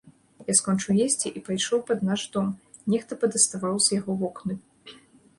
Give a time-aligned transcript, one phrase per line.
[0.45, 2.47] Я скончыў есці і пайшоў пад наш дом,
[2.93, 4.53] нехта падаставаў з яго вокны.